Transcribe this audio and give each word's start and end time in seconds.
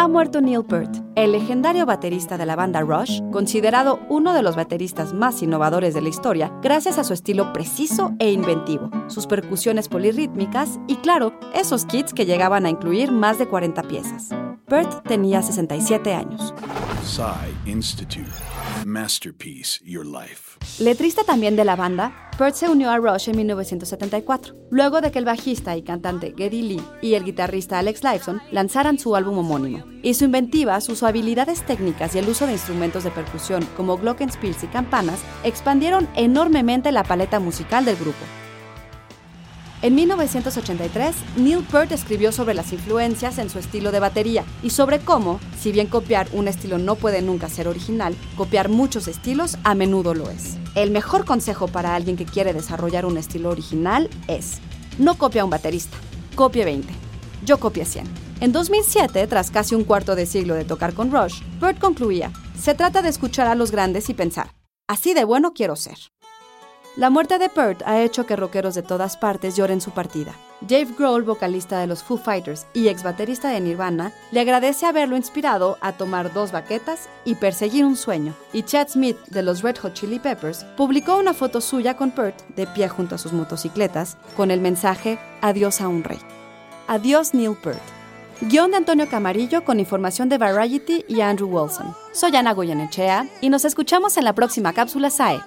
ha 0.00 0.08
muerto 0.08 0.40
Neil 0.40 0.64
Peart, 0.64 0.96
el 1.14 1.32
legendario 1.32 1.84
baterista 1.84 2.38
de 2.38 2.46
la 2.46 2.56
banda 2.56 2.80
Rush, 2.80 3.20
considerado 3.30 4.00
uno 4.08 4.32
de 4.32 4.42
los 4.42 4.56
bateristas 4.56 5.12
más 5.12 5.42
innovadores 5.42 5.92
de 5.92 6.00
la 6.00 6.08
historia 6.08 6.50
gracias 6.62 6.96
a 6.96 7.04
su 7.04 7.12
estilo 7.12 7.52
preciso 7.52 8.14
e 8.18 8.32
inventivo, 8.32 8.90
sus 9.08 9.26
percusiones 9.26 9.88
polirrítmicas 9.88 10.80
y 10.86 10.96
claro, 10.96 11.38
esos 11.54 11.84
kits 11.84 12.14
que 12.14 12.24
llegaban 12.24 12.64
a 12.64 12.70
incluir 12.70 13.12
más 13.12 13.38
de 13.38 13.46
40 13.46 13.82
piezas. 13.82 14.30
Peart 14.66 15.06
tenía 15.06 15.42
67 15.42 16.14
años. 16.14 16.54
Institute. 17.64 18.30
Masterpiece 18.84 19.80
Your 19.84 20.04
Life. 20.04 20.58
Letrista 20.78 21.24
también 21.24 21.56
de 21.56 21.64
la 21.64 21.74
banda, 21.74 22.30
Peart 22.36 22.54
se 22.54 22.68
unió 22.68 22.90
a 22.90 22.98
Rush 22.98 23.28
en 23.30 23.36
1974, 23.36 24.54
luego 24.70 25.00
de 25.00 25.10
que 25.10 25.18
el 25.18 25.24
bajista 25.24 25.76
y 25.76 25.82
cantante 25.82 26.34
Geddy 26.36 26.62
Lee 26.62 26.82
y 27.00 27.14
el 27.14 27.24
guitarrista 27.24 27.78
Alex 27.78 28.04
Lifeson 28.04 28.42
lanzaran 28.50 28.98
su 28.98 29.16
álbum 29.16 29.38
homónimo. 29.38 29.84
Y 30.02 30.14
su 30.14 30.24
inventiva, 30.26 30.80
sus 30.80 31.02
habilidades 31.02 31.64
técnicas 31.64 32.14
y 32.14 32.18
el 32.18 32.28
uso 32.28 32.46
de 32.46 32.52
instrumentos 32.52 33.04
de 33.04 33.10
percusión 33.10 33.66
como 33.76 33.96
glockenspiels 33.96 34.62
y 34.64 34.66
campanas 34.66 35.20
expandieron 35.42 36.08
enormemente 36.16 36.92
la 36.92 37.04
paleta 37.04 37.40
musical 37.40 37.84
del 37.84 37.96
grupo. 37.96 38.24
En 39.82 39.94
1983, 39.94 41.16
Neil 41.36 41.64
Peart 41.64 41.90
escribió 41.92 42.32
sobre 42.32 42.52
las 42.52 42.70
influencias 42.74 43.38
en 43.38 43.48
su 43.48 43.58
estilo 43.58 43.92
de 43.92 44.00
batería 44.00 44.44
y 44.62 44.70
sobre 44.70 44.98
cómo, 44.98 45.40
si 45.58 45.72
bien 45.72 45.86
copiar 45.86 46.28
un 46.32 46.48
estilo 46.48 46.76
no 46.76 46.96
puede 46.96 47.22
nunca 47.22 47.48
ser 47.48 47.66
original, 47.66 48.14
copiar 48.36 48.68
muchos 48.68 49.08
estilos 49.08 49.56
a 49.64 49.74
menudo 49.74 50.12
lo 50.12 50.28
es. 50.28 50.58
El 50.74 50.90
mejor 50.90 51.24
consejo 51.24 51.66
para 51.66 51.94
alguien 51.94 52.18
que 52.18 52.26
quiere 52.26 52.52
desarrollar 52.52 53.06
un 53.06 53.16
estilo 53.16 53.48
original 53.48 54.10
es, 54.28 54.58
no 54.98 55.16
copia 55.16 55.42
a 55.42 55.44
un 55.46 55.50
baterista, 55.50 55.96
copie 56.34 56.66
20. 56.66 56.92
Yo 57.46 57.58
copié 57.58 57.86
100. 57.86 58.06
En 58.40 58.52
2007, 58.52 59.26
tras 59.28 59.50
casi 59.50 59.74
un 59.74 59.84
cuarto 59.84 60.14
de 60.14 60.26
siglo 60.26 60.56
de 60.56 60.66
tocar 60.66 60.92
con 60.92 61.10
Rush, 61.10 61.40
Peart 61.58 61.78
concluía, 61.78 62.32
se 62.60 62.74
trata 62.74 63.00
de 63.00 63.08
escuchar 63.08 63.46
a 63.46 63.54
los 63.54 63.70
grandes 63.70 64.10
y 64.10 64.14
pensar, 64.14 64.52
así 64.88 65.14
de 65.14 65.24
bueno 65.24 65.54
quiero 65.54 65.74
ser. 65.74 65.96
La 66.96 67.08
muerte 67.08 67.38
de 67.38 67.48
Peart 67.48 67.82
ha 67.86 68.00
hecho 68.00 68.26
que 68.26 68.34
rockeros 68.34 68.74
de 68.74 68.82
todas 68.82 69.16
partes 69.16 69.54
lloren 69.56 69.80
su 69.80 69.92
partida. 69.92 70.34
Dave 70.60 70.88
Grohl, 70.98 71.22
vocalista 71.22 71.78
de 71.78 71.86
los 71.86 72.02
Foo 72.02 72.18
Fighters 72.18 72.66
y 72.74 72.88
ex 72.88 73.04
baterista 73.04 73.48
de 73.48 73.60
Nirvana, 73.60 74.12
le 74.32 74.40
agradece 74.40 74.86
haberlo 74.86 75.16
inspirado 75.16 75.78
a 75.80 75.92
tomar 75.92 76.32
dos 76.32 76.50
baquetas 76.50 77.08
y 77.24 77.36
perseguir 77.36 77.84
un 77.84 77.96
sueño. 77.96 78.34
Y 78.52 78.64
Chad 78.64 78.88
Smith, 78.88 79.16
de 79.28 79.42
los 79.42 79.62
Red 79.62 79.78
Hot 79.78 79.94
Chili 79.94 80.18
Peppers, 80.18 80.64
publicó 80.76 81.16
una 81.16 81.32
foto 81.32 81.60
suya 81.60 81.96
con 81.96 82.10
Peart 82.10 82.36
de 82.56 82.66
pie 82.66 82.88
junto 82.88 83.14
a 83.14 83.18
sus 83.18 83.32
motocicletas 83.32 84.16
con 84.36 84.50
el 84.50 84.60
mensaje 84.60 85.18
Adiós 85.42 85.80
a 85.80 85.86
un 85.86 86.02
rey. 86.02 86.18
Adiós 86.88 87.34
Neil 87.34 87.56
Peart. 87.62 87.78
Guión 88.40 88.72
de 88.72 88.78
Antonio 88.78 89.08
Camarillo 89.08 89.64
con 89.64 89.78
información 89.78 90.28
de 90.28 90.38
Variety 90.38 91.04
y 91.06 91.20
Andrew 91.20 91.48
Wilson. 91.48 91.94
Soy 92.12 92.34
Ana 92.34 92.52
Goyenechea 92.52 93.28
y 93.40 93.48
nos 93.48 93.64
escuchamos 93.64 94.16
en 94.16 94.24
la 94.24 94.32
próxima 94.32 94.72
cápsula 94.72 95.10
SAE. 95.10 95.40